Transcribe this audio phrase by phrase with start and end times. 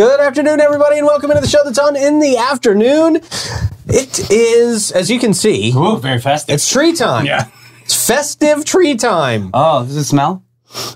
[0.00, 3.16] Good afternoon, everybody, and welcome into the show that's on in the afternoon.
[3.86, 6.54] It is, as you can see, Ooh, very festive.
[6.54, 7.26] it's tree time.
[7.26, 7.48] yeah.
[7.82, 9.50] It's festive tree time.
[9.52, 10.42] Oh, does it smell?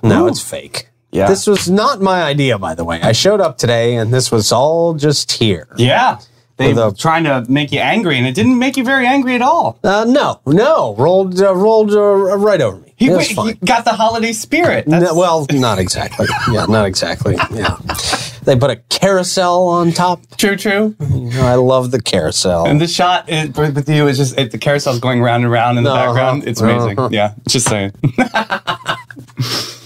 [0.03, 0.89] No, it's fake.
[1.13, 1.27] Yeah.
[1.29, 2.99] This was not my idea, by the way.
[3.03, 5.69] I showed up today, and this was all just here.
[5.77, 6.21] Yeah.
[6.57, 9.35] They were a- trying to make you angry, and it didn't make you very angry
[9.35, 9.79] at all.
[9.85, 12.95] Uh, no, no, rolled uh, rolled uh, right over me.
[12.97, 13.59] He, it was you fine.
[13.65, 14.89] got the holiday spirit.
[14.89, 16.27] No, well, not exactly.
[16.51, 17.35] Yeah, not exactly.
[17.53, 17.77] Yeah,
[18.45, 20.21] they put a carousel on top.
[20.37, 20.95] true, true.
[21.01, 22.67] You know, I love the carousel.
[22.67, 25.79] And the shot is, with you is just it, the carousel's going round and round
[25.79, 26.07] in the Uh-huh.
[26.07, 26.47] background.
[26.47, 26.99] It's amazing.
[26.99, 27.09] Uh-huh.
[27.13, 27.93] Yeah, just saying.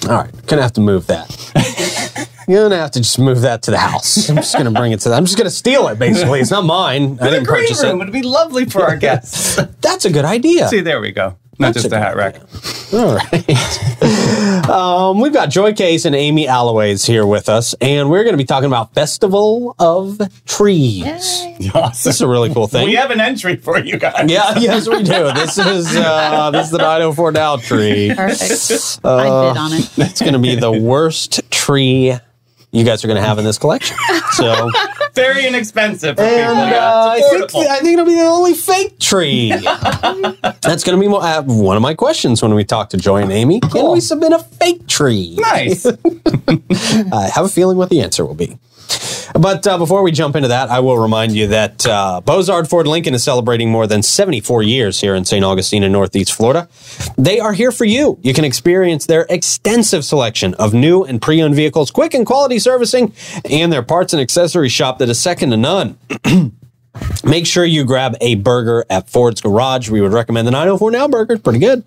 [0.08, 2.26] All right, gonna have to move that.
[2.48, 4.30] You're gonna have to just move that to the house.
[4.30, 5.10] I'm just gonna bring it to.
[5.10, 5.98] The, I'm just gonna steal it.
[5.98, 7.18] Basically, it's not mine.
[7.20, 8.04] I didn't purchase room it.
[8.04, 9.56] would be lovely for our guests.
[9.82, 10.68] That's a good idea.
[10.68, 11.36] See, there we go.
[11.60, 12.36] Not That's just a a hat good rack.
[12.92, 14.68] All right.
[14.70, 18.38] um, we've got Joy Case and Amy Alloways here with us, and we're going to
[18.38, 21.02] be talking about Festival of Trees.
[21.58, 22.10] This Awesome.
[22.10, 22.86] is a really cool thing.
[22.86, 24.30] We have an entry for you guys.
[24.30, 25.32] yeah, yes, we do.
[25.32, 28.12] This is uh, this is the 904 Now tree.
[28.14, 29.00] Perfect.
[29.04, 29.90] Uh, I bid on it.
[29.98, 32.16] It's going to be the worst tree
[32.70, 33.96] you guys are going to have in this collection.
[34.32, 34.70] So,
[35.14, 37.54] Very inexpensive for and uh, I think.
[37.54, 39.50] I think it'll be the only fake tree.
[40.62, 43.22] That's going to be mo- uh, one of my questions when we talk to Joy
[43.22, 43.58] and Amy.
[43.60, 43.92] Can Cool.
[43.94, 45.36] we submit a fake tree?
[45.40, 45.86] nice.
[47.12, 48.58] I have a feeling what the answer will be.
[49.34, 52.86] But uh, before we jump into that, I will remind you that uh, Bozard Ford
[52.86, 55.44] Lincoln is celebrating more than 74 years here in St.
[55.44, 56.68] Augustine in Northeast Florida.
[57.16, 58.18] They are here for you.
[58.22, 62.58] You can experience their extensive selection of new and pre owned vehicles, quick and quality
[62.58, 63.12] servicing,
[63.44, 65.98] and their parts and accessory shop that is second to none.
[67.24, 69.88] Make sure you grab a burger at Ford's Garage.
[69.88, 71.38] We would recommend the 904 Now burger.
[71.38, 71.84] Pretty good.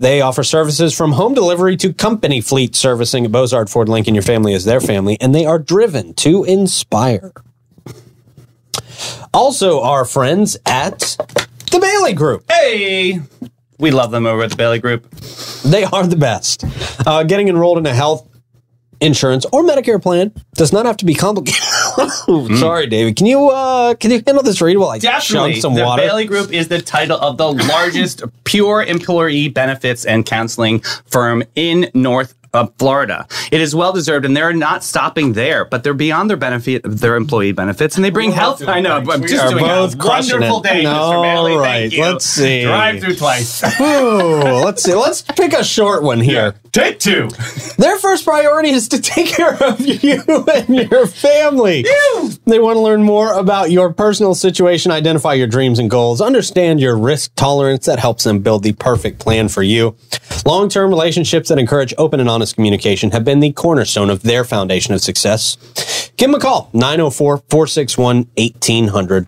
[0.00, 4.14] They offer services from home delivery to company fleet servicing Bozard Ford Lincoln.
[4.14, 7.32] Your family is their family, and they are driven to inspire.
[9.34, 11.16] Also, our friends at
[11.72, 12.44] the Bailey Group.
[12.50, 13.20] Hey,
[13.78, 15.10] we love them over at the Bailey Group.
[15.64, 16.64] They are the best.
[17.06, 18.28] Uh, getting enrolled in a health
[19.00, 21.62] insurance or Medicare plan does not have to be complicated.
[22.58, 23.16] Sorry, David.
[23.16, 26.02] Can you uh, can you handle this read while I Definitely, chug some the water?
[26.02, 31.90] Bailey Group is the title of the largest pure employee benefits and counseling firm in
[31.94, 32.34] North.
[32.54, 33.26] Uh, Florida.
[33.52, 37.14] It is well deserved, and they're not stopping there, but they're beyond their benefit, their
[37.14, 38.66] employee benefits, and they bring health.
[38.66, 40.62] I know, but I'm We just are doing both a wonderful it.
[40.64, 40.94] day, Mr.
[40.94, 41.56] All Bailey.
[41.56, 42.02] right, Thank you.
[42.04, 42.62] let's see.
[42.62, 43.62] Drive through twice.
[43.78, 44.94] Ooh, let's see.
[44.94, 46.54] Let's pick a short one here.
[46.72, 47.28] Take two.
[47.78, 51.84] Their first priority is to take care of you and your family.
[52.44, 56.80] They want to learn more about your personal situation, identify your dreams and goals, understand
[56.80, 59.96] your risk tolerance that helps them build the perfect plan for you.
[60.44, 64.44] Long term relationships that encourage open and honest communication have been the cornerstone of their
[64.44, 65.56] foundation of success.
[66.16, 69.26] Give them a call 904 461 1800.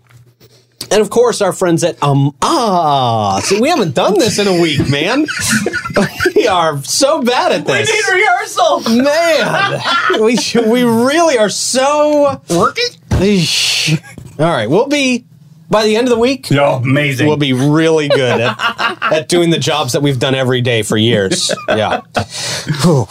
[0.90, 3.40] And of course, our friends at um ah.
[3.44, 5.26] See, we haven't done this in a week, man.
[6.36, 7.88] we are so bad at this.
[7.88, 8.80] We need rehearsal.
[9.02, 12.84] Man, we should, we really are so Working?
[14.38, 15.26] All right, we'll be
[15.68, 16.50] by the end of the week.
[16.50, 17.28] Yo, amazing.
[17.28, 20.96] We'll be really good at, at doing the jobs that we've done every day for
[20.96, 21.54] years.
[21.68, 22.00] Yeah.
[22.82, 23.06] Whew.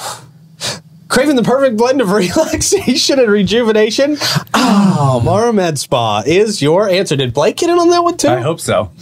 [1.09, 4.17] Craving the perfect blend of relaxation and rejuvenation?
[4.53, 7.15] Oh, Mara Med Spa is your answer.
[7.15, 8.27] Did Blake get in on that one too?
[8.29, 8.91] I hope so.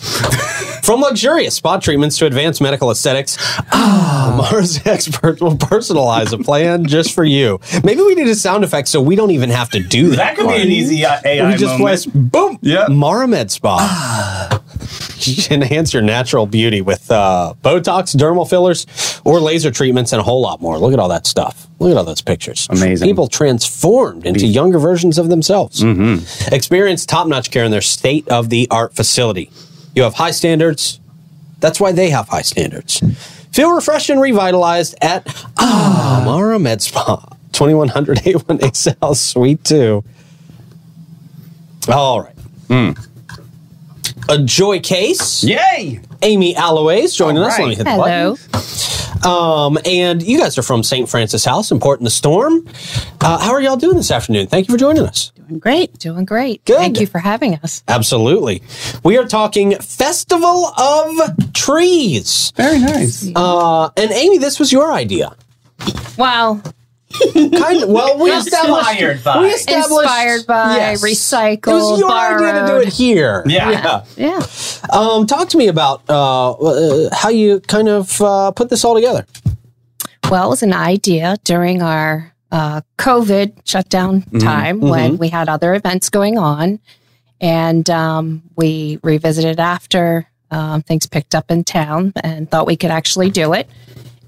[0.83, 3.35] From luxurious spa treatments to advanced medical aesthetics,
[3.73, 7.59] ah, Mars expert will personalize a plan just for you.
[7.83, 10.15] Maybe we need a sound effect so we don't even have to do that.
[10.15, 11.83] That could be an easy uh, AI We just moment.
[11.83, 12.57] press boom.
[12.61, 12.87] Yeah.
[12.87, 14.61] Mara Med Spa.
[15.51, 18.85] Enhance your natural beauty with uh, Botox, dermal fillers,
[19.25, 20.77] or laser treatments, and a whole lot more.
[20.77, 21.67] Look at all that stuff.
[21.79, 22.67] Look at all those pictures.
[22.69, 23.07] Amazing.
[23.07, 25.83] People transformed into younger versions of themselves.
[26.51, 29.51] Experience top notch care in their state of the art facility.
[29.95, 30.99] You have high standards.
[31.59, 33.01] That's why they have high standards.
[33.51, 35.25] Feel refreshed and revitalized at
[35.57, 37.17] Ah Mara Med Spa,
[37.53, 40.03] 2100 A1A South Suite 2.
[41.91, 42.95] All right.
[44.29, 46.01] A Joy Case, Yay!
[46.21, 47.57] Amy Alloways joining All us.
[47.57, 47.77] Let me right.
[47.77, 48.35] hit the Hello.
[48.51, 48.57] button.
[49.25, 51.09] Um, and you guys are from St.
[51.09, 52.67] Francis House in Port in the Storm.
[53.21, 54.47] Uh, how are y'all doing this afternoon?
[54.47, 55.31] Thank you for joining us.
[55.47, 55.97] Doing great.
[55.97, 56.63] Doing great.
[56.65, 56.77] Good.
[56.77, 57.83] Thank you for having us.
[57.87, 58.61] Absolutely.
[59.03, 62.51] We are talking Festival of Trees.
[62.55, 63.31] Very nice.
[63.35, 65.35] Uh, and Amy, this was your idea.
[66.17, 66.61] Wow.
[67.33, 67.89] Kind of.
[67.89, 68.89] Well, we established.
[69.01, 69.39] Inspired by.
[69.39, 69.91] We established.
[69.91, 71.03] Inspired by, Yes.
[71.03, 73.43] recycled, It was your idea to do it here.
[73.45, 74.03] Yeah.
[74.17, 74.45] Yeah.
[74.91, 78.93] Um, talk to me about uh, uh, how you kind of uh, put this all
[78.95, 79.25] together.
[80.29, 85.73] Well, it was an idea during our uh, COVID shutdown time when we had other
[85.73, 86.79] events going on.
[87.39, 92.89] And um, we revisited after um, things picked up in town and thought we could
[92.91, 93.69] actually do it.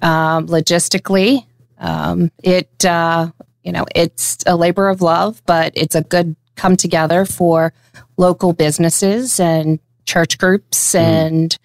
[0.02, 1.46] Um, logistically,
[1.80, 3.32] um, it, uh,
[3.64, 7.74] you know, it's a labor of love, but it's a good come together for
[8.18, 11.58] local businesses and church groups and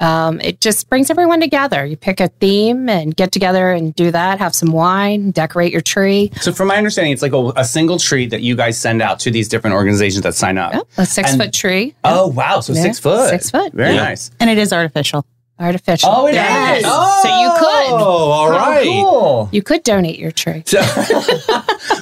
[0.00, 1.86] um, it just brings everyone together.
[1.86, 4.40] You pick a theme and get together and do that.
[4.40, 6.32] Have some wine, decorate your tree.
[6.40, 9.20] So, from my understanding, it's like a, a single tree that you guys send out
[9.20, 10.86] to these different organizations that sign up.
[10.98, 12.58] A six And- foot tree, Oh, wow.
[12.60, 13.30] So, Yeah, six foot.
[13.30, 13.72] six foot.
[13.72, 14.02] Very Yeah.
[14.02, 14.32] nice.
[14.40, 15.24] And it is artificial.
[15.58, 16.10] Artificial.
[16.12, 16.78] Oh, it Yes.
[16.78, 16.84] is.
[16.84, 18.84] So you could Oh, all right.
[18.84, 19.48] Cool.
[19.52, 20.62] you could donate your tree.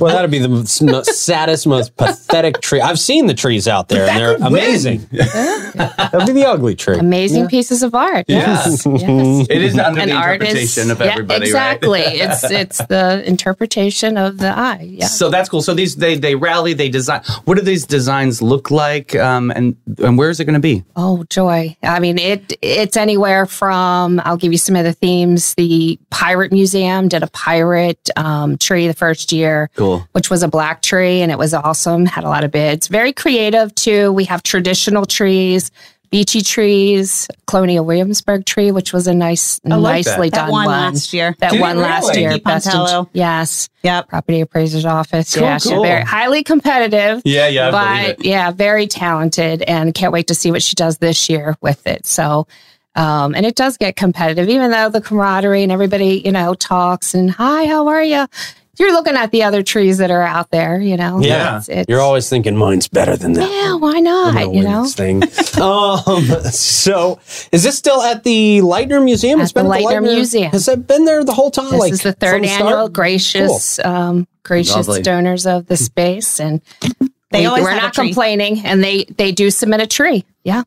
[0.00, 2.80] Well, that'd be the most, most saddest, most pathetic tree.
[2.80, 5.06] I've seen the trees out there, and they're amazing.
[5.12, 6.98] that'd be the ugly tree.
[6.98, 8.24] Amazing pieces of art.
[8.28, 8.84] Yes.
[8.86, 9.46] yes.
[9.50, 10.42] It is under An the artist.
[10.50, 12.00] interpretation of yeah, everybody, exactly.
[12.00, 12.16] right?
[12.20, 14.86] it's it's the interpretation of the eye.
[14.90, 15.06] Yeah.
[15.06, 15.62] So that's cool.
[15.62, 17.22] So these they they rally, they design.
[17.44, 20.84] What do these designs look like, um, and and where is it going to be?
[20.96, 21.76] Oh joy!
[21.82, 24.20] I mean, it it's anywhere from.
[24.24, 25.54] I'll give you some of the themes.
[25.54, 30.06] The Pirate Museum did a pirate um, tree the first year, Cool.
[30.12, 32.06] which was a black tree, and it was awesome.
[32.06, 32.88] Had a lot of bids.
[32.88, 34.12] Very creative too.
[34.12, 35.70] We have traditional trees,
[36.10, 39.80] beachy trees, Colonial Williamsburg tree, which was a nice, like that.
[39.80, 40.92] nicely That done won one.
[40.92, 41.34] last year.
[41.38, 42.30] That Did it one last year.
[42.32, 44.08] Vicky Best in- yes, Yep.
[44.08, 45.34] property appraiser's office.
[45.34, 45.82] Cool, yeah, she's cool.
[45.82, 47.70] very highly competitive Yeah, yeah, I
[48.04, 51.56] believe but yeah, very talented, and can't wait to see what she does this year
[51.62, 52.04] with it.
[52.06, 52.46] So,
[52.94, 57.14] um, and it does get competitive, even though the camaraderie and everybody, you know, talks
[57.14, 58.26] and hi, how are you?
[58.78, 61.20] You're looking at the other trees that are out there, you know.
[61.20, 61.48] Yeah.
[61.58, 63.48] It's- it's- You're always thinking mine's better than that.
[63.50, 64.40] yeah, why I'm not?
[64.40, 65.22] You win know, this thing.
[65.60, 67.20] um, so,
[67.52, 69.40] is this still at the Lightner Museum?
[69.42, 70.50] At the Lightner Museum.
[70.52, 71.70] Has it been there the whole time?
[71.70, 72.62] this like is the from third start?
[72.62, 75.02] annual gracious, um, gracious Lovely.
[75.02, 76.62] donors of the space, and
[77.30, 78.06] They we, always we're have a not tree.
[78.08, 80.24] complaining, and they they do submit a tree.
[80.44, 80.62] Yeah.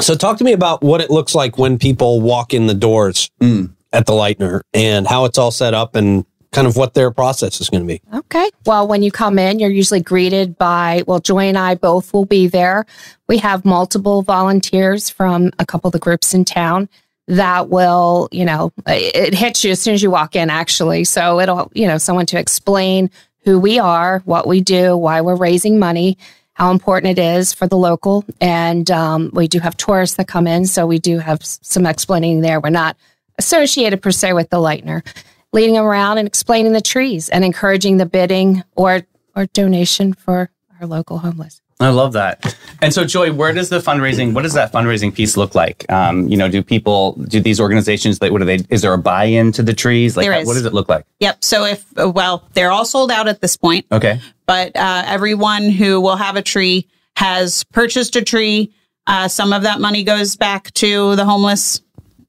[0.00, 3.30] So, talk to me about what it looks like when people walk in the doors
[3.40, 3.72] mm.
[3.92, 6.24] at the Lightner and how it's all set up and
[6.54, 8.00] kind of what their process is going to be.
[8.14, 8.48] Okay.
[8.64, 12.24] Well, when you come in, you're usually greeted by, well, Joy and I both will
[12.24, 12.86] be there.
[13.28, 16.88] We have multiple volunteers from a couple of the groups in town
[17.26, 21.04] that will, you know, it hits you as soon as you walk in, actually.
[21.04, 23.10] So it'll, you know, someone to explain
[23.44, 26.16] who we are, what we do, why we're raising money,
[26.54, 28.24] how important it is for the local.
[28.40, 30.66] And um, we do have tourists that come in.
[30.66, 32.60] So we do have some explaining there.
[32.60, 32.96] We're not
[33.38, 35.04] associated per se with the Lightner,
[35.52, 39.02] leading them around and explaining the trees and encouraging the bidding or
[39.36, 40.48] or donation for
[40.80, 41.60] our local homeless.
[41.80, 42.56] I love that.
[42.80, 44.32] And so, Joy, where does the fundraising?
[44.32, 45.84] What does that fundraising piece look like?
[45.90, 48.20] Um, you know, do people do these organizations?
[48.20, 48.60] That what are they?
[48.70, 50.16] Is there a buy-in to the trees?
[50.16, 50.46] Like, There how- is.
[50.46, 51.04] what does it look like?
[51.18, 51.42] Yep.
[51.42, 54.20] So if uh, well, they're all sold out at this point, Okay.
[54.46, 58.72] But uh, everyone who will have a tree has purchased a tree.
[59.06, 61.80] Uh, some of that money goes back to the homeless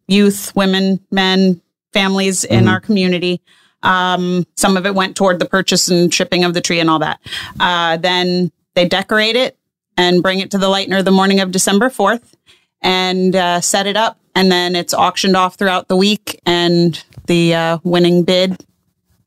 [0.08, 1.62] youth, women, men,
[1.94, 3.42] families in our community.
[3.82, 7.00] Um, some of it went toward the purchase and shipping of the tree and all
[7.00, 7.20] that.
[7.60, 9.58] Uh, then they decorate it
[9.96, 12.34] and bring it to the Lightner the morning of December 4th
[12.82, 14.20] and uh, set it up.
[14.34, 16.42] And then it's auctioned off throughout the week.
[16.46, 18.66] And the uh, winning bid,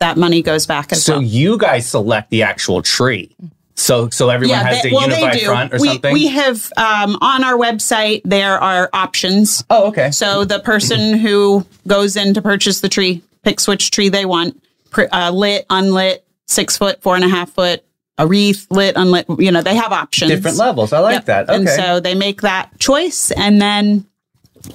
[0.00, 1.22] that money goes back as So well.
[1.22, 3.34] you guys select the actual tree.
[3.74, 6.12] So so everyone has they- a unified front or we, something.
[6.12, 9.64] We have um, on our website there are options.
[9.70, 10.10] oh, okay.
[10.10, 14.60] So the person who goes in to purchase the tree picks which tree they want,
[15.12, 17.84] uh, lit, unlit, six foot, four and a half foot,
[18.18, 19.26] a wreath, lit, unlit.
[19.38, 20.32] You know, they have options.
[20.32, 20.92] Different levels.
[20.92, 21.24] I like Yep.
[21.26, 21.44] that.
[21.48, 21.54] Okay.
[21.56, 24.06] And so they make that choice, and then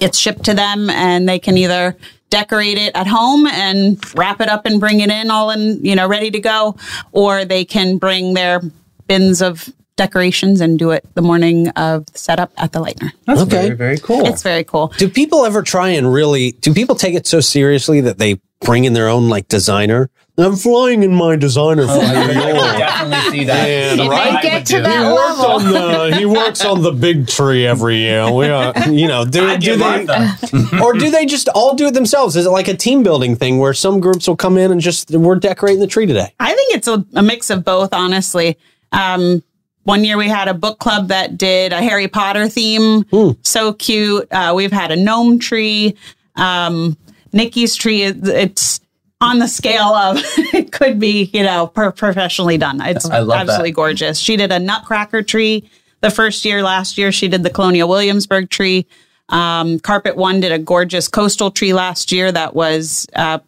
[0.00, 1.94] it's shipped to them, and they can either
[2.30, 5.94] decorate it at home and wrap it up and bring it in all in, you
[5.94, 6.76] know, ready to go,
[7.12, 8.60] or they can bring their
[9.06, 13.12] bins of decorations and do it the morning of the setup at the Lightner.
[13.26, 13.62] That's Okay.
[13.66, 14.26] very very cool.
[14.26, 14.92] It's very cool.
[14.98, 16.52] Do people ever try and really?
[16.52, 20.10] Do people take it so seriously that they bring in their own like designer?
[20.36, 21.84] I'm flying in my designer.
[21.84, 22.04] I fly.
[22.04, 23.62] can definitely see that.
[23.62, 24.32] Man, It right?
[24.32, 25.46] may I get to that He works level.
[25.46, 28.28] on the he works on the big tree every year.
[28.32, 31.86] We are, you know, do, I'd do get they or do they just all do
[31.86, 32.34] it themselves?
[32.34, 35.12] Is it like a team building thing where some groups will come in and just
[35.12, 36.34] we're decorating the tree today?
[36.40, 38.58] I think it's a, a mix of both, honestly.
[38.90, 39.42] Um,
[39.84, 43.04] one year we had a book club that did a Harry Potter theme.
[43.42, 44.26] So cute.
[44.32, 45.94] Uh, we've had a gnome tree.
[46.34, 46.96] Um,
[47.32, 48.80] Nikki's tree, is- it's
[49.24, 50.18] on the scale of
[50.54, 52.80] it could be, you know, per- professionally done.
[52.80, 53.40] It's I love that.
[53.42, 54.18] absolutely gorgeous.
[54.18, 55.68] She did a nutcracker tree
[56.00, 56.62] the first year.
[56.62, 58.86] Last year, she did the Colonial Williamsburg tree.
[59.30, 63.38] Um, Carpet One did a gorgeous coastal tree last year that was uh,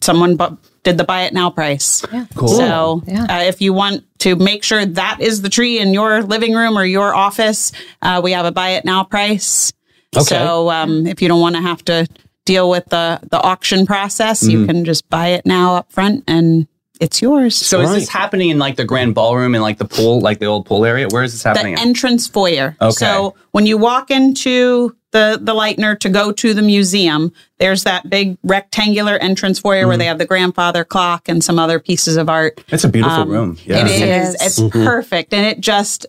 [0.00, 2.02] someone bu- did the buy it now price.
[2.36, 2.48] Cool.
[2.48, 3.24] So Yeah.
[3.28, 6.78] uh, if you want to make sure that is the tree in your living room
[6.78, 9.72] or your office, uh, we have a buy it now price.
[10.16, 10.24] Okay.
[10.26, 12.06] So um, if you don't want to have to
[12.46, 14.66] deal with the the auction process, you Mm-hmm.
[14.68, 16.66] can just buy it now up front and
[16.98, 17.54] it's yours.
[17.54, 20.46] So is this happening in like the grand ballroom in like the pool, like the
[20.46, 21.06] old pool area?
[21.10, 21.74] Where is this the happening?
[21.74, 21.80] at?
[21.80, 22.74] entrance foyer.
[22.80, 22.90] Okay.
[22.92, 28.08] So when you walk into the the Lightner to go to the museum, there's that
[28.08, 29.88] big rectangular entrance foyer Mm-hmm.
[29.88, 32.64] where they have the grandfather clock and some other pieces of art.
[32.68, 33.58] it's a beautiful Um, room.
[33.66, 33.80] Yeah.
[33.84, 34.00] It is.
[34.00, 34.58] Yes.
[34.58, 35.34] It's perfect.
[35.34, 36.06] And it just,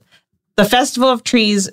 [0.55, 1.69] the Festival of Trees,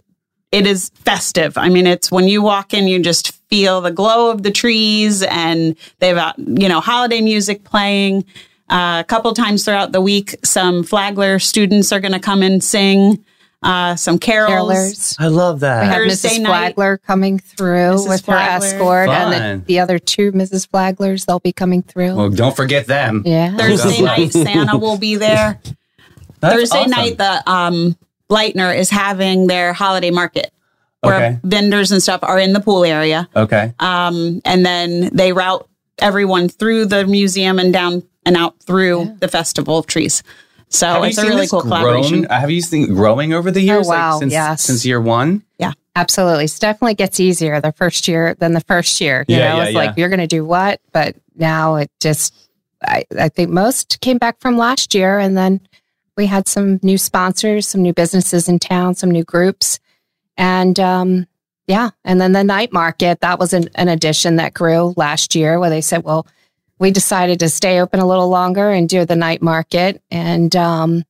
[0.50, 1.56] it is festive.
[1.56, 5.23] I mean, it's when you walk in, you just feel the glow of the trees
[5.23, 8.25] and they've got, you know, holiday music playing.
[8.68, 12.64] Uh, a couple times throughout the week, some Flagler students are going to come and
[12.64, 13.25] sing
[13.62, 14.73] uh, some carols.
[14.73, 15.16] Carolers.
[15.20, 15.82] I love that.
[15.82, 16.40] We have Thursday Mrs.
[16.40, 16.49] night.
[16.75, 18.08] Flagler coming through Mrs.
[18.08, 18.66] with her Flagler.
[18.66, 20.68] escort, and the, the other two Mrs.
[20.68, 22.16] Flaglers, they'll be coming through.
[22.16, 23.23] Well, don't forget them.
[23.25, 23.56] yeah.
[23.56, 25.61] Thursday night, Santa will be there.
[26.40, 26.90] That's Thursday awesome.
[26.90, 27.96] night, the um,
[28.28, 30.50] Lightner is having their holiday market
[31.04, 31.38] where Okay.
[31.44, 33.28] vendors and stuff are in the pool area.
[33.37, 33.73] Okay.
[33.78, 35.68] Um, and then they route
[36.00, 40.23] everyone through the museum and down and out through the Festival of Trees.
[40.68, 42.23] So Have it's a really this cool collaboration.
[42.23, 43.87] grown- Have you seen growing over the years?
[43.87, 44.62] Oh, wow, Like since, yes.
[44.62, 45.42] since year one?
[45.58, 45.73] Yeah.
[45.94, 46.46] Absolutely.
[46.46, 49.25] It definitely gets easier the first year than the first year.
[49.28, 49.78] You Yeah, know, yeah, it's yeah.
[49.78, 50.80] like you're going to do what?
[50.92, 52.34] But now it just,
[52.82, 55.20] I, I think most came back from last year.
[55.20, 55.61] And then
[56.16, 59.78] we had some new sponsors, some new businesses in town, some new groups.
[60.36, 61.26] And um,
[61.66, 61.90] yeah.
[62.04, 65.70] And then the night market, that was an, an addition that grew last year where
[65.70, 66.26] they said, well,
[66.78, 70.02] we decided to stay open a little longer and do the night market.
[70.10, 71.04] And um,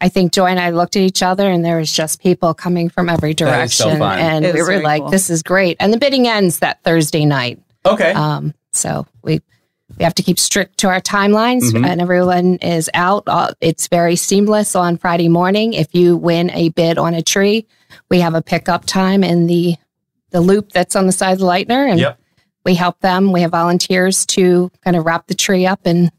[0.00, 2.88] I think Joy and I looked at each other and there was just people coming
[2.90, 4.02] from every That is so direction.
[4.02, 5.10] And It we were like, cool.
[5.10, 5.78] this is great.
[5.80, 7.58] And the bidding ends that Thursday night.
[7.84, 8.12] Okay.
[8.12, 9.40] Um, so we
[9.98, 11.86] we have to keep strict to our timelines Mhm.
[11.86, 13.24] and everyone is out.
[13.26, 15.72] Uh, it's very seamless on Friday morning.
[15.72, 17.66] If you win a bid on a tree,
[18.10, 19.76] we have a pickup time in the
[20.32, 22.18] the loop that's on the side of the Lightner and Yep.
[22.64, 23.32] we help them.
[23.32, 26.10] We have volunteers to kind of wrap the tree up and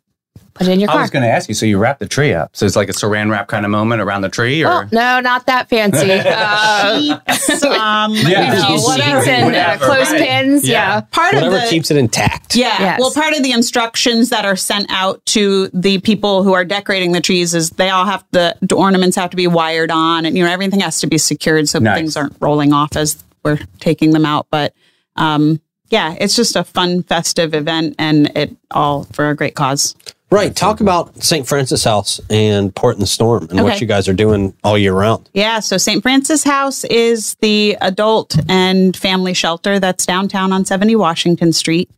[0.57, 1.55] put it in your I was going to ask you.
[1.55, 2.55] So you wrap the tree up.
[2.55, 5.19] So it's like a saran wrap kind of moment around the tree, or Oh, no,
[5.19, 6.11] not that fancy.
[6.11, 8.53] Uh, Sheets, um, Yeah.
[8.55, 10.63] you know, sheets and uh, clothespins.
[10.63, 10.69] right.
[10.69, 10.77] Yeah.
[10.95, 11.01] Yeah.
[11.11, 12.55] Part Whatever of the keeps it intact.
[12.55, 12.75] Yeah.
[12.79, 12.99] Yes.
[12.99, 17.11] Well, part of the instructions that are sent out to the people who are decorating
[17.11, 20.37] the trees is they all have the, the ornaments have to be wired on and,
[20.37, 21.97] you know, everything has to be secured so Nice.
[21.97, 24.47] things aren't rolling off as we're taking them out.
[24.51, 24.73] But,
[25.15, 25.59] um,
[25.89, 29.95] yeah, it's just a fun, festive event and it all for a great cause.
[30.29, 30.53] Right.
[30.53, 31.47] Talk about St.
[31.47, 34.93] Francis House and Port in the Storm and what you guys are doing all year
[34.93, 35.29] round.
[35.33, 36.01] Yeah, so St.
[36.01, 41.89] Francis House is the adult and family shelter that's downtown on 70 Washington Street.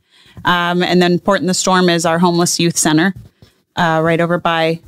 [0.45, 3.15] Um, and then Port in the Storm is our homeless youth center
[3.75, 4.79] uh, right over by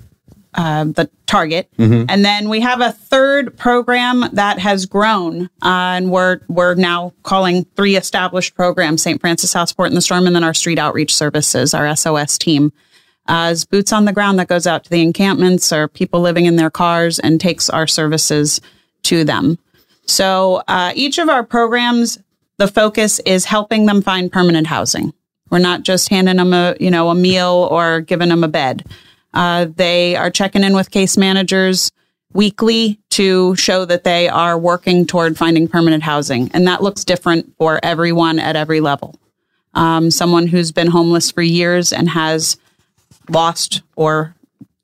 [0.53, 1.69] uh, the Target.
[2.10, 7.13] And then we have a third program that has grown, uh, and we're we're now
[7.24, 9.21] calling three established programs: St.
[9.21, 12.74] Francis House, Port in the Storm, and then our street outreach services, our SOS team.
[13.31, 16.57] Is boots on the ground that goes out to the encampments or people living in
[16.57, 18.59] their cars and takes our services
[19.03, 19.57] to them.
[20.05, 22.19] So uh, each of our programs,
[22.57, 25.13] the focus is helping them find permanent housing.
[25.50, 28.85] We're not just handing them a you know a meal or giving them a bed.
[29.33, 31.91] Uh, they are checking in with case managers
[32.33, 37.53] weekly to show that they are working toward finding permanent housing, and that looks different
[37.57, 39.15] for everyone at every level.
[39.73, 42.57] Um, someone who's been homeless for years and has
[43.31, 44.35] lost or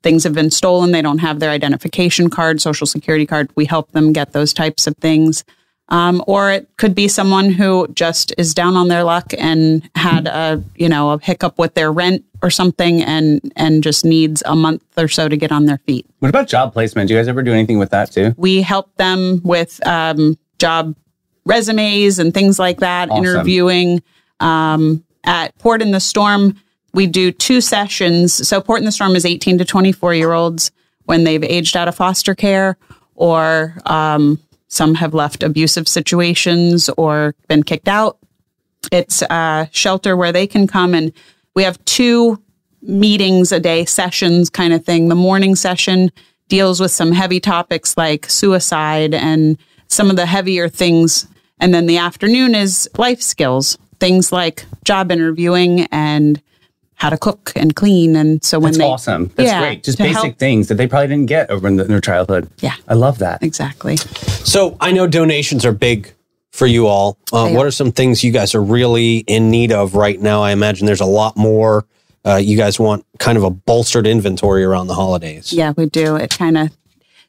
[0.02, 3.50] things have been stolen, they don't have their identification card, social security card.
[3.56, 5.44] We help them get those types of things.
[5.90, 10.26] Um, or it could be someone who just is down on their luck and had
[10.26, 14.54] a you know a hiccup with their rent or something and and just needs a
[14.54, 16.04] month or so to get on their feet.
[16.18, 17.08] what about job placement?
[17.08, 18.34] Do you guys ever do anything with that too?
[18.36, 20.94] We help them with um, job
[21.46, 23.24] resumes and things like that, Awesome.
[23.24, 24.02] interviewing.
[24.40, 26.54] Um, at Port in the Storm,
[26.98, 28.48] we do two sessions.
[28.48, 30.72] So, Port in the Storm is 18 to 24 year olds
[31.04, 32.76] when they've aged out of foster care
[33.14, 38.18] or um, some have left abusive situations or been kicked out.
[38.90, 41.12] It's a shelter where they can come and
[41.54, 42.42] we have two
[42.82, 45.06] meetings a day, sessions kind of thing.
[45.06, 46.10] The morning session
[46.48, 51.28] deals with some heavy topics like suicide and some of the heavier things.
[51.60, 56.42] And then the afternoon is life skills, things like job interviewing and
[56.98, 58.14] how to cook and clean.
[58.16, 58.78] And so when they.
[58.78, 59.30] That's they, awesome.
[59.36, 59.84] That's Yeah, great.
[59.84, 62.50] Just basic help- things that they probably didn't get over in the, their childhood.
[62.60, 62.74] Yeah.
[62.88, 63.42] I love that.
[63.42, 63.96] exactly.
[63.96, 66.12] So I know donations are big
[66.50, 67.16] for you all.
[67.32, 67.68] Uh, what are.
[67.68, 70.42] are some things you guys are really in need of right now?
[70.42, 71.86] I imagine there's a lot more
[72.26, 75.52] uh, you guys want kind of a bolstered inventory around the holidays.
[75.52, 76.16] Yeah, we do.
[76.16, 76.76] It kind of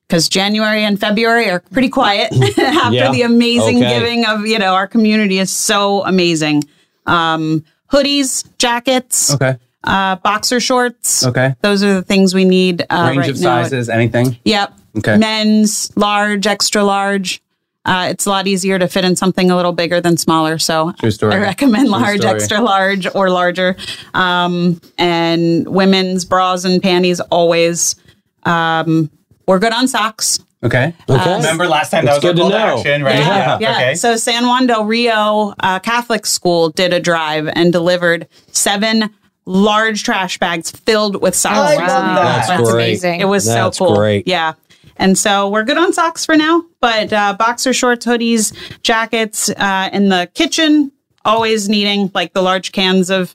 [0.07, 3.11] because January and February are pretty quiet after Yeah.
[3.11, 3.99] the amazing Okay.
[3.99, 6.63] giving of you know our community is so amazing.
[7.05, 9.57] Um, hoodies, jackets, Okay.
[9.83, 11.25] uh, boxer shorts.
[11.25, 11.55] Okay.
[11.61, 13.63] Those are the things we need uh, Range right of now.
[13.63, 14.37] sizes, anything?
[14.45, 14.73] Yep.
[14.97, 15.17] Okay.
[15.17, 17.41] Men's, large, extra large.
[17.85, 20.59] Uh, it's a lot easier to fit in something a little bigger than smaller.
[20.59, 20.93] So.
[21.01, 23.75] I recommend large, extra large, or larger.
[24.13, 27.95] Um, and women's bras and panties always.
[28.43, 29.09] Um,
[29.47, 30.39] we're good on socks.
[30.63, 30.93] Okay.
[31.09, 31.35] Okay.
[31.37, 32.77] Remember last time that was our good to to know.
[32.77, 33.15] action, right?
[33.15, 33.71] Yeah, yeah.
[33.75, 33.95] Okay.
[33.95, 39.09] So San Juan del Rio uh, Catholic School did a drive and delivered seven
[39.45, 41.55] large trash bags filled with socks.
[41.55, 42.47] I love that.
[42.47, 42.83] That's great.
[42.89, 43.19] amazing.
[43.21, 43.95] It was That's so cool.
[43.95, 44.27] great.
[44.27, 44.53] Yeah.
[44.97, 49.89] And so we're good on socks for now, but uh, boxer shorts, hoodies, jackets uh,
[49.93, 50.91] in the kitchen,
[51.23, 53.33] always needing like the large cans of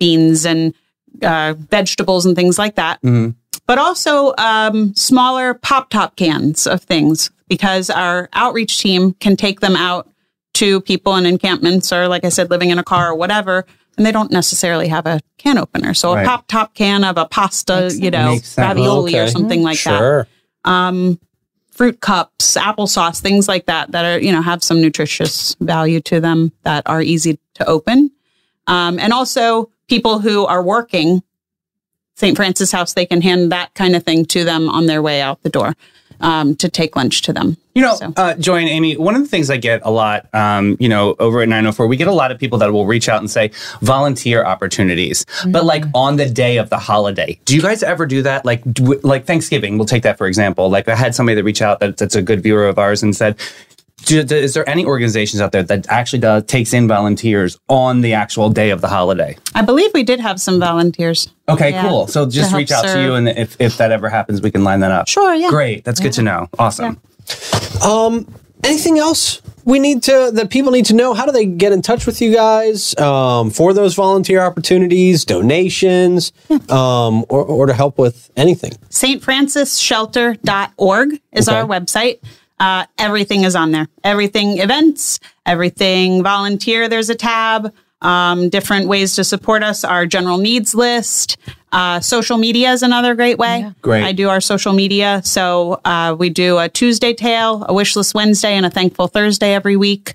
[0.00, 0.74] beans and
[1.22, 2.98] uh, vegetables and things like that.
[3.66, 9.60] But also um, smaller pop top cans of things because our outreach team can take
[9.60, 10.08] them out
[10.54, 13.66] to people in encampments or, like I said, living in a car or whatever.
[13.96, 15.94] And they don't necessarily have a can opener.
[15.94, 16.22] So Right.
[16.22, 18.66] a pop top can of a pasta, you know, Makes sense.
[18.66, 20.26] ravioli or something like that sure.
[21.70, 26.20] fruit cups, applesauce, things like that that are, you know, have some nutritious value to
[26.20, 28.10] them that are easy to open.
[28.66, 31.22] Um, and also people who are working
[32.16, 32.34] St.
[32.34, 35.42] Francis House, they can hand that kind of thing to them on their way out
[35.42, 35.74] the door
[36.20, 37.58] um, to take lunch to them.
[37.74, 40.26] You know, So- uh, Joy and Amy, one of the things I get a lot,
[40.34, 43.10] um, you know, over at 904, we get a lot of people that will reach
[43.10, 43.50] out and say
[43.82, 47.38] volunteer opportunities, but like on the day of the holiday.
[47.44, 48.46] Do you guys ever do that?
[48.46, 50.70] Like, do, like Thanksgiving, we'll take that for example.
[50.70, 53.14] Like, I had somebody that reach out that, that's a good viewer of ours and
[53.14, 53.36] said,
[54.04, 58.02] do, do- is there any organizations out there that actually does takes in volunteers on
[58.02, 59.36] the actual day of the holiday?
[59.54, 61.28] I believe we did have some volunteers.
[61.48, 62.06] Okay, Yeah, cool.
[62.06, 64.80] So just reach out to you, and if, if that ever happens, we can line
[64.80, 65.08] that up.
[65.08, 65.50] Sure, yeah.
[65.50, 65.84] Great.
[65.84, 66.48] That's good to know.
[66.58, 67.00] Awesome.
[67.82, 68.26] Um,
[68.64, 71.14] Anything else we need to that people need to know?
[71.14, 76.32] How do they get in touch with you guys um, for those volunteer opportunities, donations,
[76.68, 78.72] um, or, or to help with anything?
[78.88, 81.58] stfrancisshelter.org is Okay.
[81.58, 82.18] our website.
[82.58, 83.86] Uh, everything is on there.
[84.04, 86.88] Everything events, everything volunteer.
[86.88, 87.72] There's a tab.
[88.02, 89.82] Um, different ways to support us.
[89.82, 91.38] Our general needs list.
[91.72, 93.72] Uh, social media is another great way.
[93.80, 94.04] Great.
[94.04, 95.22] I do our social media.
[95.24, 99.76] So uh, we do a Tuesday tale, a wishless Wednesday, and a thankful Thursday every
[99.76, 100.12] week,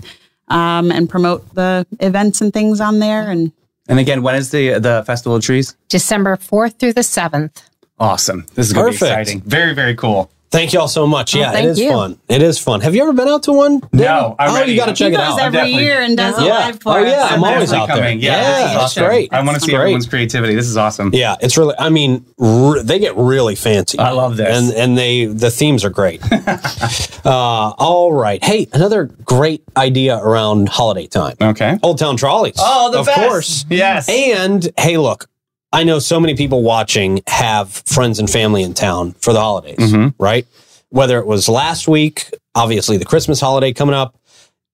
[0.47, 3.29] um, and promote the events and things on there.
[3.29, 3.51] And
[3.87, 5.75] And again, when is the the Festival of Trees?
[5.89, 7.63] December 4th through the 7th.
[7.99, 8.45] Awesome.
[8.53, 9.19] This is going to be Perfect.
[9.21, 9.41] exciting.
[9.41, 10.31] Very, very cool.
[10.51, 11.33] Thank you all so much.
[11.33, 11.91] Yeah, it thank is you.
[11.91, 12.19] fun.
[12.27, 12.81] It is fun.
[12.81, 13.79] Have you ever been out to one?
[13.93, 15.39] No, I'm oh, you got to He check he it goes out.
[15.39, 16.57] every definitely- year and does it Yeah.
[16.67, 17.09] live for Oh, us.
[17.09, 17.95] yeah, I'm always Definitely out there.
[17.95, 18.19] coming.
[18.19, 19.05] Yeah, Yeah, this is it's awesome.
[19.05, 19.33] great.
[19.33, 19.79] I want to see great.
[19.79, 20.53] everyone's creativity.
[20.55, 21.11] This is awesome.
[21.13, 21.73] Yeah, it's really.
[21.79, 23.97] I mean, r- they get really fancy.
[23.97, 24.57] I love this.
[24.57, 26.21] and and they the themes are great.
[27.25, 27.29] uh,
[27.77, 31.35] all right, hey, another great idea around holiday time.
[31.41, 31.77] Okay.
[31.81, 32.55] Old Town Trolleys.
[32.59, 33.19] Oh, the of best.
[33.19, 33.65] course.
[33.69, 34.09] Yes.
[34.09, 35.27] And hey, look,
[35.73, 39.77] I know so many people watching have friends and family in town for the holidays,
[39.77, 40.21] Mm-hmm.
[40.21, 40.45] right?
[40.89, 44.17] Whether it was last week, obviously the Christmas holiday coming up,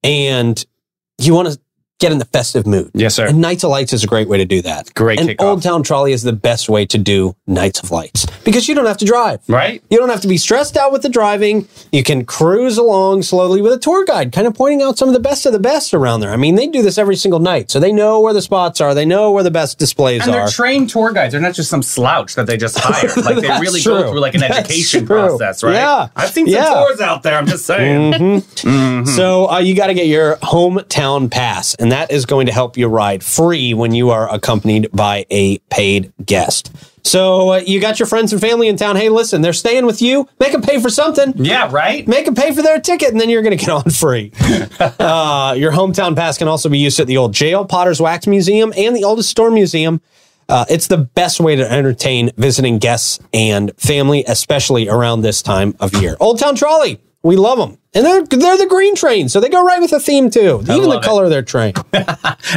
[0.04, 0.64] and
[1.20, 1.60] you want to
[2.00, 2.92] get in the festive mood.
[2.94, 3.26] Yes, sir.
[3.28, 4.94] And Nights of Lights is a great way to do that.
[4.94, 5.44] Great And kickoff.
[5.44, 8.86] Old Town Trolley is the best way to do Nights of Lights because you don't
[8.86, 9.40] have to drive.
[9.48, 9.82] Right?
[9.90, 11.68] You don't have to be stressed out with the driving.
[11.92, 15.14] You can cruise along slowly with a tour guide, kind of pointing out some of
[15.14, 16.32] the best of the best around there.
[16.32, 18.94] I mean, they do this every single night, so they know where the spots are.
[18.94, 20.26] They know where the best displays are.
[20.26, 21.32] And they're trained tour guides.
[21.32, 23.18] They're not just some slouch that they just hired.
[23.18, 23.94] Like they really true.
[24.04, 25.16] go through like an That's education true.
[25.18, 25.74] process, right?
[25.74, 26.10] Yeah.
[26.16, 26.66] I've seen some Yeah.
[26.66, 26.88] Mm-hmm.
[26.90, 27.38] tours out there.
[27.38, 28.42] I'm just saying.
[29.08, 32.78] So uh, you got to get your hometown pass, and that is going to help
[32.78, 36.72] you ride free when you are accompanied by a paid guest.
[37.04, 38.98] So uh, you got your friends and family in town.
[38.98, 40.28] Hey, listen, they're staying with you.
[40.40, 41.34] Make them pay for something.
[41.38, 42.06] Yeah, right?
[42.06, 44.32] Make them pay for their ticket, and then you're going to get on free.
[44.80, 48.74] uh, your hometown pass can also be used at the old jail, Potter's Wax Museum,
[48.76, 50.02] and the Oldest Store Museum.
[50.50, 55.76] Uh, it's the best way to entertain visiting guests and family, especially around this time
[55.80, 56.16] of year.
[56.20, 57.78] Old Town Trolley, we love them.
[57.94, 60.60] And they're, they're the green train, so they go right with the theme too.
[60.64, 61.06] Even the love it.
[61.06, 61.74] color of their train.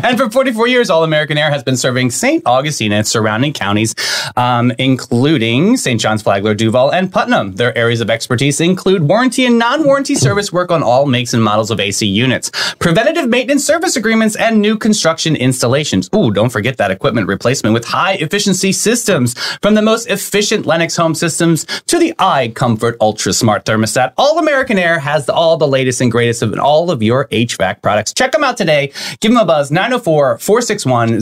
[0.03, 2.43] And for 44 years, All American Air has been serving St.
[2.47, 3.95] Augustine and surrounding counties,
[4.37, 6.01] um, including St.
[6.01, 7.57] John's, Flagler, Duval, and Putnam.
[7.57, 11.43] Their areas of expertise include warranty and non warranty service work on all makes and
[11.43, 16.09] models of AC units, preventative maintenance service agreements, and new construction installations.
[16.15, 20.97] Ooh, don't forget that equipment replacement with high efficiency systems from the most efficient Lennox
[20.97, 24.13] home systems to the iComfort Ultra Smart Thermostat.
[24.17, 28.13] All American Air has all the latest and greatest of all of your HVAC products.
[28.15, 28.93] Check them out today.
[29.21, 31.21] Give them a buzz 904 461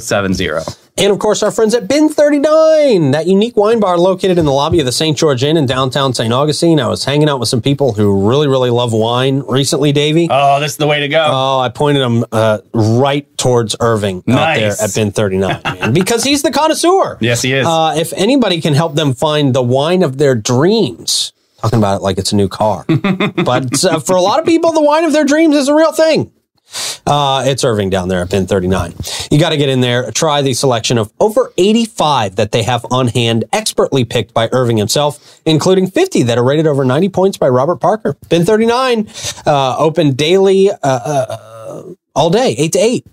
[0.00, 0.82] 0070.
[0.98, 4.52] And of course, our friends at Bin 39, that unique wine bar located in the
[4.52, 5.16] lobby of the St.
[5.16, 6.30] George Inn in downtown St.
[6.32, 6.78] Augustine.
[6.78, 10.28] I was hanging out with some people who really, really love wine recently, Davey.
[10.30, 11.26] Oh, this is the way to go.
[11.26, 16.24] Oh, I pointed him uh, right towards Irving out there at Bin 39, man, because
[16.24, 17.16] he's the connoisseur.
[17.20, 17.66] Yes, he is.
[17.66, 22.02] Uh, if anybody can help them find the wine of their dreams, talking about it
[22.02, 25.12] like it's a new car, but uh, for a lot of people, the wine of
[25.12, 26.32] their dreams is a real thing.
[27.06, 28.94] Uh, it's Irving down there at Bin 39.
[29.30, 32.86] You got to get in there, try the selection of over 85 that they have
[32.90, 37.36] on hand, expertly picked by Irving himself, including 50 that are rated over 90 points
[37.36, 38.16] by Robert Parker.
[38.28, 39.08] Bin 39,
[39.46, 41.82] uh, open daily, uh, uh,
[42.14, 43.06] all day, 8 to 8.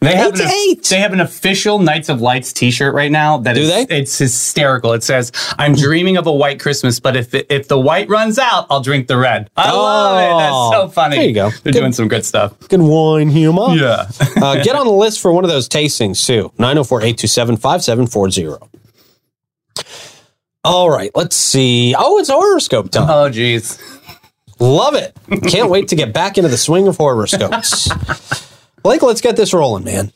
[0.00, 0.84] They have, Eight an, eight.
[0.84, 3.38] they have an official Nights of Lights T-shirt right now.
[3.38, 3.86] That Do is- they?
[3.88, 4.92] It's hysterical.
[4.94, 8.66] It says, "I'm dreaming of a white Christmas, but if if the white runs out,
[8.68, 10.38] I'll drink the red." I love it.
[10.42, 11.16] That's so funny.
[11.16, 11.50] There you go.
[11.50, 11.78] They're Good.
[11.78, 12.58] doing some good stuff.
[12.68, 13.68] Good wine humor.
[13.76, 14.06] Yeah.
[14.42, 16.52] uh, get on the list for one of those tastings too.
[16.58, 18.66] 904 827 5740.
[20.64, 21.94] All right, let's see.
[21.96, 23.08] Oh, it's horoscope time.
[23.08, 23.78] oh, geez.
[24.58, 25.16] Love it.
[25.48, 27.88] Can't wait to get back into the swing of horoscopes.
[28.82, 30.12] Blake, let's get this rolling, man.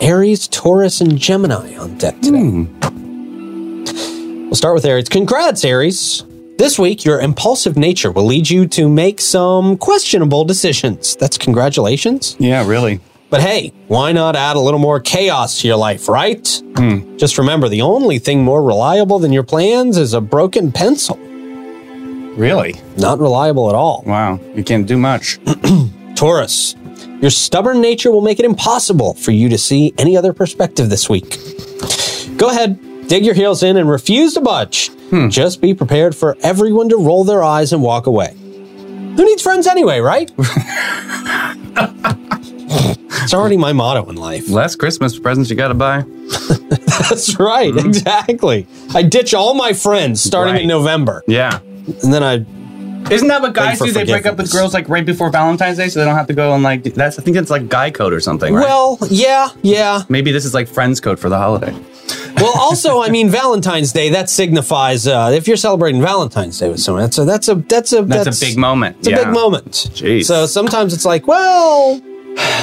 [0.00, 2.40] Aries, Taurus, and Gemini on deck today.
[2.40, 3.84] Hmm.
[4.46, 5.08] We'll start with Aries.
[5.08, 6.24] Congrats, Aries.
[6.58, 11.14] This week, your impulsive nature will lead you to make some questionable decisions.
[11.16, 12.36] That's congratulations.
[12.38, 13.00] Yeah, really.
[13.30, 16.62] But hey, why not add a little more chaos to your life, right?
[16.76, 17.16] Hmm.
[17.16, 21.18] Just remember the only thing more reliable than your plans is a broken pencil.
[22.36, 22.74] Really?
[22.96, 24.02] Not reliable at all.
[24.06, 24.40] Wow.
[24.54, 25.38] You can't do much.
[26.14, 26.74] Taurus,
[27.20, 31.08] your stubborn nature will make it impossible for you to see any other perspective this
[31.08, 31.38] week.
[32.36, 34.88] Go ahead, dig your heels in and refuse to budge.
[35.10, 35.28] Hmm.
[35.28, 38.34] Just be prepared for everyone to roll their eyes and walk away.
[38.34, 40.30] Who needs friends anyway, right?
[43.22, 44.48] it's already my motto in life.
[44.48, 46.00] Less Christmas presents you got to buy.
[47.10, 47.86] That's right, mm-hmm.
[47.86, 48.66] exactly.
[48.94, 50.62] I ditch all my friends starting Right.
[50.62, 51.22] in November.
[51.26, 51.60] Yeah.
[51.86, 52.34] And then I
[53.12, 53.90] Isn't that what guys do?
[53.90, 56.34] They break up with girls like right before Valentine's Day, so they don't have to
[56.34, 56.84] go and like.
[56.84, 58.64] That's I think it's like guy code or something, right?
[58.64, 60.02] Well, yeah, yeah.
[60.08, 61.74] maybe this is like friends code for the holiday.
[62.36, 66.80] Well, also, I mean, Valentine's Day that signifies uh, if you're celebrating Valentine's Day with
[66.80, 68.96] someone, that's a that's a that's a That's, a big moment.
[68.98, 69.70] It's a big moment.
[69.94, 70.24] Jeez.
[70.24, 72.00] So sometimes it's like, well,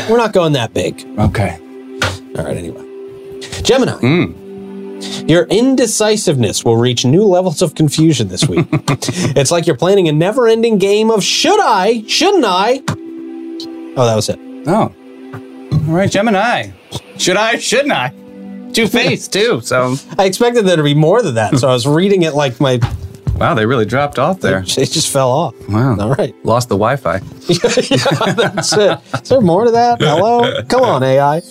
[0.10, 1.05] we're not going that big.
[1.17, 1.58] Okay.
[2.38, 2.86] All right, anyway.
[3.62, 3.93] Gemini.
[3.93, 4.48] Hmm.
[5.27, 8.67] Your indecisiveness will reach new levels of confusion this week.
[8.71, 12.81] it's like you're planning a never ending game of should I, shouldn't I?
[13.95, 14.39] Oh, that was it.
[14.67, 14.93] Oh.
[15.71, 16.71] All right, Gemini.
[17.17, 17.57] Should I?
[17.57, 18.13] Shouldn't I?
[18.73, 19.62] Two faced too.
[19.62, 22.59] So I expected there to be more than that, so I was reading it like
[22.59, 22.79] my.
[23.35, 24.59] wow, they really dropped off there.
[24.77, 25.55] It just fell off.
[25.69, 25.97] Wow.
[25.99, 26.33] All right.
[26.45, 27.15] Lost the Wi-Fi.
[27.47, 28.99] yeah, that's it.
[29.23, 29.99] Is there more to that?
[30.01, 30.63] Hello?
[30.63, 31.41] Come on, AI.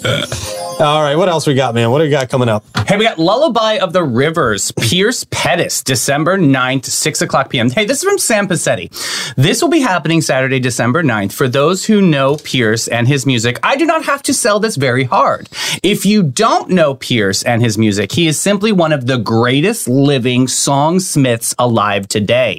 [0.81, 1.91] All right, what else we got, man?
[1.91, 2.65] What do we got coming up?
[2.87, 7.69] Hey, we got Lullaby of the Rivers, Pierce Pettis, December 9th, 6 o'clock p.m.
[7.69, 8.89] Hey, this is from Sam Passetti.
[9.35, 11.33] This will be happening Saturday, December 9th.
[11.33, 14.77] For those who know Pierce and his music, I do not have to sell this
[14.77, 15.49] very hard.
[15.83, 19.89] If you don't know Pierce and his music, he is simply one of the greatest
[19.89, 22.57] living songsmiths alive today.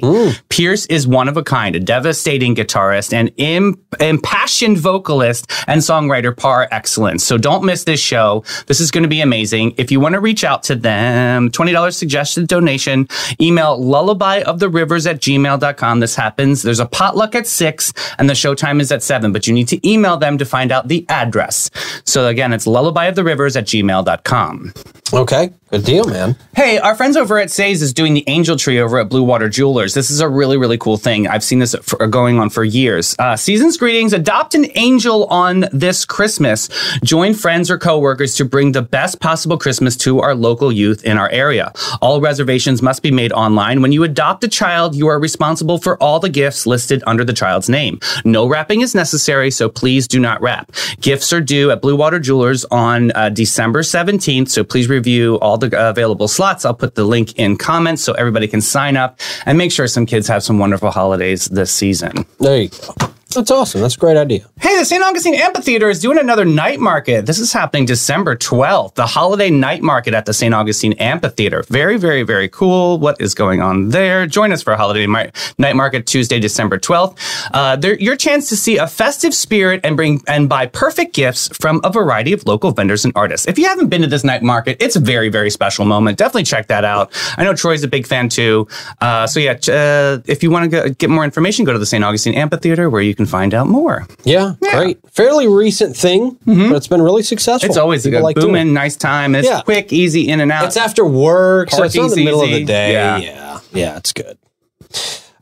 [0.50, 6.36] Pierce is one of a kind, a devastating guitarist and im- impassioned vocalist and songwriter
[6.36, 7.24] par excellence.
[7.24, 8.44] So don't miss this show.
[8.66, 9.74] This is going to be amazing.
[9.76, 13.08] If you want to reach out to them, $20 suggested donation,
[13.40, 16.00] email lullabyoftherivers at gmail.com.
[16.00, 16.62] This happens.
[16.62, 19.68] There's a potluck at six and the show time is at seven, but you need
[19.68, 21.70] to email them to find out the address.
[22.04, 24.74] So again, it's lullabyoftherivers at gmail.com.
[25.12, 26.36] Okay, good deal, man.
[26.54, 29.48] Hey, our friends over at Say's is doing the Angel Tree over at Blue Water
[29.48, 29.92] Jewelers.
[29.92, 31.26] This is a really, really cool thing.
[31.26, 33.16] I've seen this for, going on for years.
[33.18, 34.12] Uh, season's greetings.
[34.12, 36.68] Adopt an angel on this Christmas.
[37.02, 41.18] Join friends or coworkers to bring the best possible Christmas to our local youth in
[41.18, 41.72] our area.
[42.00, 43.82] All reservations must be made online.
[43.82, 47.32] When you adopt a child, you are responsible for all the gifts listed under the
[47.32, 47.98] child's name.
[48.24, 50.70] No wrapping is necessary, so please do not wrap.
[51.00, 54.99] Gifts are due at Blue Water Jewelers on uh, December 17th, so please review
[55.38, 56.64] all the available slots.
[56.64, 60.06] I'll put the link in comments so everybody can sign up and make sure some
[60.06, 62.24] kids have some wonderful holidays this season.
[62.38, 62.94] There you go.
[63.34, 63.80] That's awesome.
[63.80, 64.44] That's a great idea.
[64.62, 65.02] Hey, the St.
[65.02, 67.24] Augustine Amphitheater is doing another night market.
[67.24, 70.52] This is happening December 12th, the holiday night market at the St.
[70.54, 71.62] Augustine Amphitheater.
[71.62, 72.98] Very, very, very cool.
[72.98, 74.26] What is going on there?
[74.26, 77.16] Join us for a holiday night market Tuesday, December 12th.
[77.54, 81.48] Uh, there, your chance to see a festive spirit and bring and buy perfect gifts
[81.56, 83.48] from a variety of local vendors and artists.
[83.48, 86.18] If you haven't been to this night market, it's a very, very special moment.
[86.18, 87.10] Definitely check that out.
[87.38, 88.68] I know Troy's a big fan too.
[89.00, 92.04] Uh, so yeah, uh, if you want to get more information, go to the St.
[92.04, 94.06] Augustine Amphitheater where you can find out more.
[94.24, 94.98] Yeah, great.
[95.10, 97.66] Fairly recent thing, but it's been really successful.
[97.66, 97.70] Mm-hmm.
[97.70, 99.34] It's always a good like doing booming, nice time.
[99.34, 99.62] It's Yeah.
[99.62, 100.64] quick, easy in and out.
[100.66, 102.92] It's after work, so it's Parking's the middle of the day.
[102.92, 103.16] Yeah.
[103.18, 104.38] Yeah, yeah, it's good.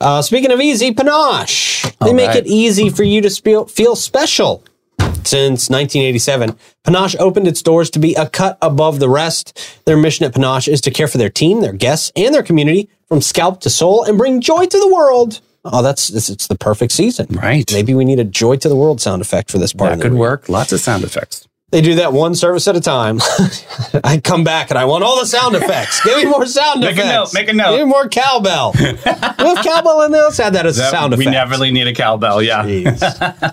[0.01, 1.83] Uh, speaking of easy, Panache.
[2.01, 2.37] They All make right.
[2.37, 4.63] it easy for you to feel, feel special.
[5.25, 9.59] Since 1987, Panache opened its doors to be a cut above the rest.
[9.85, 12.89] Their mission at Panache is to care for their team, their guests, and their community
[13.09, 15.41] from scalp to soul and bring joy to the world.
[15.65, 17.27] Oh, that's it's, it's the perfect season.
[17.31, 17.71] Right.
[17.73, 20.13] Maybe we need a joy to the world sound effect for this part that could
[20.13, 20.21] year.
[20.21, 20.49] work.
[20.49, 21.47] Lots of sound effects.
[21.71, 23.21] They do that one service at a time.
[24.05, 26.03] I come back and I want all the sound effects.
[26.03, 27.35] Give me more sound Make a effects.
[27.35, 27.77] note, make a note.
[27.77, 28.73] Give me more cowbell.
[28.79, 30.23] we have cowbell in there.
[30.23, 31.27] Let's add that as a sound we effect.
[31.27, 32.41] We never really need a cowbell.
[32.43, 32.63] Yeah.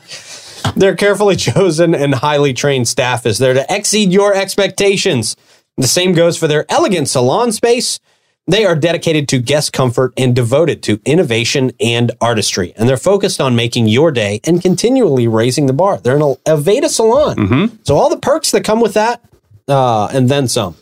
[0.77, 5.35] Their carefully chosen and highly trained staff is there to exceed your expectations.
[5.77, 7.99] The same goes for their elegant salon space.
[8.47, 12.73] They are dedicated to guest comfort and devoted to innovation and artistry.
[12.75, 15.97] And they're focused on making your day and continually raising the bar.
[15.97, 17.37] They're an Aveda salon.
[17.37, 17.75] Mm-hmm.
[17.83, 19.23] So all the perks that come with that,
[19.67, 20.75] uh, and then some.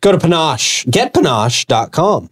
[0.00, 2.30] Go to Panache, getpanache.com.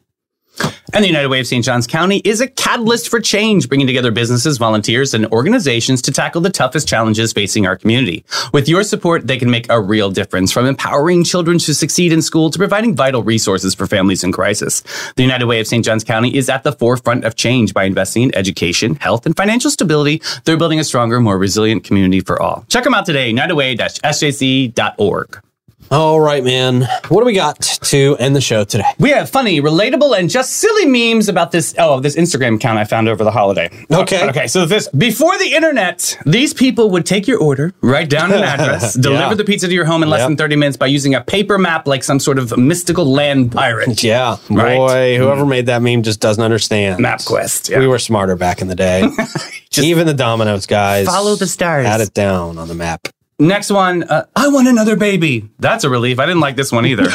[0.93, 1.65] And the United Way of St.
[1.65, 6.41] Johns County is a catalyst for change, bringing together businesses, volunteers, and organizations to tackle
[6.41, 8.25] the toughest challenges facing our community.
[8.53, 12.23] With your support, they can make a real difference from empowering children to succeed in
[12.23, 14.83] school to providing vital resources for families in crisis.
[15.17, 15.85] The United Way of St.
[15.85, 19.71] Johns County is at the forefront of change by investing in education, health, and financial
[19.71, 20.23] stability.
[20.45, 22.65] They're building a stronger, more resilient community for all.
[22.69, 25.46] Check them out today, unitedway-sjc.org.
[25.91, 26.83] All right, man.
[27.09, 28.85] What do we got to end the show today?
[28.99, 31.75] We have funny, relatable, and just silly memes about this.
[31.79, 33.71] Oh, this Instagram account I found over the holiday.
[33.91, 34.29] Okay.
[34.29, 34.47] Okay.
[34.49, 38.95] So this before the internet, these people would take your order, write down an address,
[39.01, 40.29] deliver the pizza to your home in less Yep.
[40.31, 44.03] than thirty minutes by using a paper map, like some sort of mystical land pirate.
[44.03, 44.77] Yeah, Right.
[44.77, 46.99] boy, whoever made that meme just doesn't understand.
[47.05, 47.71] MapQuest.
[47.71, 47.79] Yeah.
[47.79, 49.09] We were smarter back in the day.
[49.79, 51.87] Even the Domino's guys Follow the stars.
[51.87, 53.09] Had it down on the map.
[53.39, 54.03] Next one.
[54.05, 55.51] Uh, I want another baby.
[55.59, 56.19] That's a relief.
[56.19, 57.05] I didn't like this one either.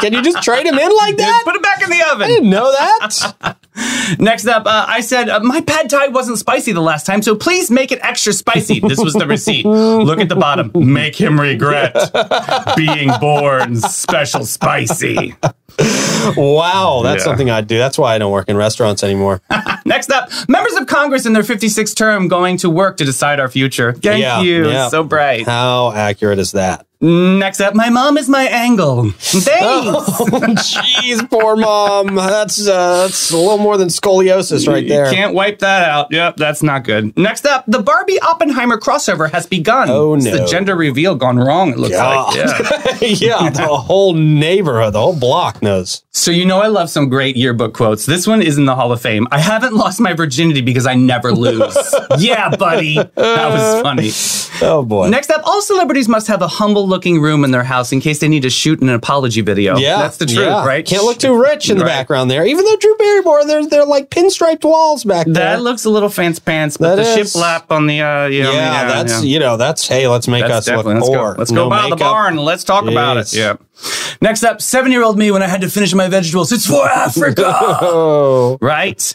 [0.00, 1.42] Can you just trade him in like that?
[1.44, 2.22] Put him back in the oven.
[2.22, 3.56] I didn't know that.
[4.20, 7.34] Next up, uh, I said, uh, my pad thai wasn't spicy the last time, so
[7.34, 8.78] please make it extra spicy.
[8.78, 9.64] This was the receipt.
[9.66, 10.70] Look at the bottom.
[10.76, 11.96] Make him regret
[12.76, 15.34] being born special spicy.
[16.36, 17.24] wow, that's Yeah.
[17.24, 17.78] something I'd do.
[17.78, 19.42] That's why I don't work in restaurants anymore.
[19.84, 23.48] Next up, members of Congress in their 56th term going to work to decide our
[23.48, 23.92] future.
[23.92, 24.68] Thank Yeah, you.
[24.70, 24.88] yeah.
[24.88, 25.44] So bright.
[25.46, 26.86] How accurate is that?
[27.04, 29.10] Next up, my mom is my angle.
[29.10, 29.44] Thanks.
[30.24, 32.14] Oh, jeez, poor mom.
[32.14, 35.06] That's uh, that's a little more than scoliosis right there.
[35.08, 36.08] You can't wipe that out.
[36.10, 37.16] Yep, that's not good.
[37.16, 39.88] Next up, the Barbie Oppenheimer crossover has begun.
[39.90, 40.36] Oh, It's no.
[40.38, 42.36] the gender reveal gone wrong, it looks like.
[42.36, 43.00] Yeah.
[43.00, 46.04] yeah, the whole neighborhood, the whole block knows.
[46.10, 48.06] So you know I love some great yearbook quotes.
[48.06, 49.26] This one is in the Hall of Fame.
[49.30, 51.76] I haven't lost my virginity because I never lose.
[52.18, 52.94] yeah, buddy.
[52.96, 54.10] That was funny.
[54.62, 55.08] Oh boy.
[55.08, 58.18] Next up, all celebrities must have a humble looking room in their house in case
[58.20, 59.76] they need to shoot an apology video.
[59.76, 60.64] Yeah, That's the truth, yeah.
[60.64, 60.84] right?
[60.86, 61.90] Can't look too rich in the Right.
[61.90, 62.44] background there.
[62.46, 65.34] Even though Drew Barrymore, they're they're like pinstriped walls back there.
[65.56, 67.34] That looks a little fancy pants, but That the is.
[67.34, 70.68] shiplap on the uh you know, yeah, that's you know that's hey, let's make That's
[70.68, 70.86] us look.
[70.86, 71.34] Let's poor.
[71.34, 71.38] go.
[71.38, 72.34] Let's No go by the barn.
[72.34, 73.26] and Let's talk about it.
[73.26, 73.36] Jeez.
[73.38, 73.56] Yeah.
[74.20, 76.52] Next up, seven-year-old me when I had to finish my vegetables.
[76.52, 78.58] It's for Africa.
[78.60, 79.14] Right?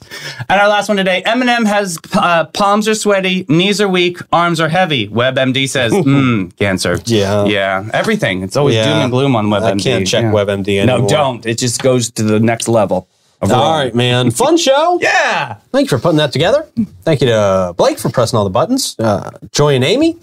[0.49, 4.59] And our last one today Eminem has uh, palms are sweaty, knees are weak, arms
[4.59, 5.07] are heavy.
[5.07, 6.99] WebMD says, mm, cancer.
[7.05, 7.45] Yeah.
[7.45, 7.89] Yeah.
[7.93, 8.43] Everything.
[8.43, 8.85] It's always Yeah.
[8.85, 9.79] doom and gloom on WebMD.
[9.79, 10.31] I can't check Yeah.
[10.31, 11.45] WebMD No, don't.
[11.45, 13.07] It just goes to the next level.
[13.41, 13.71] All wrong.
[13.79, 14.31] right, man.
[14.43, 14.99] Fun show.
[15.01, 15.55] Yeah.
[15.71, 16.67] Thank you for putting that together.
[17.03, 18.95] Thank you to Blake for pressing all the buttons.
[18.99, 20.17] Uh, Joy and Amy.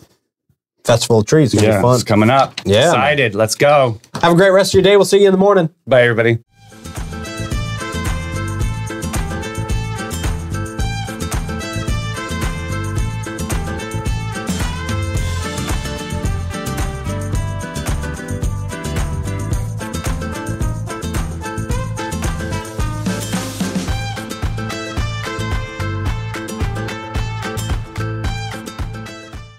[0.87, 1.77] Festival of Trees gonna Yeah.
[1.79, 1.95] be fun.
[1.97, 2.61] It's coming up.
[2.65, 2.91] Yeah.
[2.91, 3.35] Excited.
[3.35, 3.99] Let's go.
[4.23, 4.97] Have a great rest of your day.
[4.97, 5.69] We'll see you in the morning.
[5.87, 6.39] Bye, everybody.